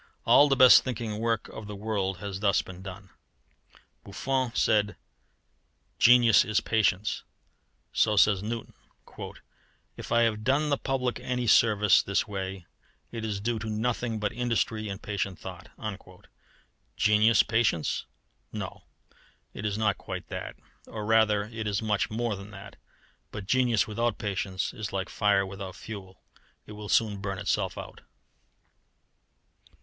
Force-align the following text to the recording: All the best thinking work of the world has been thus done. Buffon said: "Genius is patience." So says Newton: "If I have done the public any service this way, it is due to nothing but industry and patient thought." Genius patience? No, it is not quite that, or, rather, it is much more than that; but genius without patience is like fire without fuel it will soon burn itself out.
All 0.25 0.49
the 0.49 0.55
best 0.55 0.83
thinking 0.83 1.19
work 1.19 1.47
of 1.49 1.67
the 1.67 1.75
world 1.75 2.17
has 2.17 2.39
been 2.39 2.39
thus 2.41 2.61
done. 2.63 3.11
Buffon 4.03 4.51
said: 4.55 4.95
"Genius 5.99 6.43
is 6.43 6.59
patience." 6.59 7.21
So 7.93 8.15
says 8.17 8.41
Newton: 8.41 8.73
"If 9.95 10.11
I 10.11 10.23
have 10.23 10.43
done 10.43 10.71
the 10.71 10.79
public 10.79 11.19
any 11.19 11.45
service 11.45 12.01
this 12.01 12.27
way, 12.27 12.65
it 13.11 13.23
is 13.23 13.39
due 13.39 13.59
to 13.59 13.69
nothing 13.69 14.19
but 14.19 14.31
industry 14.33 14.89
and 14.89 14.99
patient 14.99 15.37
thought." 15.37 15.67
Genius 16.97 17.43
patience? 17.43 18.07
No, 18.51 18.85
it 19.53 19.67
is 19.67 19.77
not 19.77 19.99
quite 19.99 20.29
that, 20.29 20.55
or, 20.87 21.05
rather, 21.05 21.43
it 21.43 21.67
is 21.67 21.79
much 21.79 22.09
more 22.09 22.35
than 22.35 22.49
that; 22.49 22.75
but 23.29 23.45
genius 23.45 23.85
without 23.85 24.17
patience 24.17 24.73
is 24.73 24.91
like 24.91 25.09
fire 25.09 25.45
without 25.45 25.75
fuel 25.75 26.23
it 26.65 26.71
will 26.71 26.89
soon 26.89 27.17
burn 27.21 27.37
itself 27.37 27.77
out. 27.77 28.01